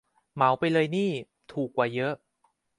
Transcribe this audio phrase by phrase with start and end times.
[0.35, 1.11] เหมาไปเลยนี่
[1.51, 2.13] ถูกกว่าเยอะ